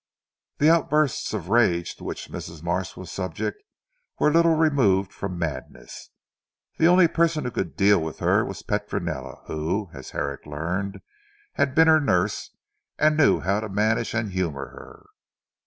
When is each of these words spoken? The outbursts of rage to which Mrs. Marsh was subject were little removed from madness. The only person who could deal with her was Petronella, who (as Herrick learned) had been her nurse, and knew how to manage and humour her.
The 0.57 0.67
outbursts 0.71 1.31
of 1.31 1.49
rage 1.49 1.95
to 1.97 2.03
which 2.03 2.31
Mrs. 2.31 2.63
Marsh 2.63 2.97
was 2.97 3.11
subject 3.11 3.61
were 4.17 4.31
little 4.33 4.55
removed 4.55 5.13
from 5.13 5.37
madness. 5.37 6.09
The 6.79 6.87
only 6.87 7.07
person 7.07 7.43
who 7.43 7.51
could 7.51 7.75
deal 7.77 8.01
with 8.01 8.17
her 8.17 8.43
was 8.43 8.63
Petronella, 8.63 9.43
who 9.45 9.91
(as 9.93 10.09
Herrick 10.09 10.47
learned) 10.47 11.01
had 11.53 11.75
been 11.75 11.87
her 11.87 12.01
nurse, 12.01 12.49
and 12.97 13.15
knew 13.15 13.41
how 13.41 13.59
to 13.59 13.69
manage 13.69 14.15
and 14.15 14.31
humour 14.31 14.69
her. 14.69 15.05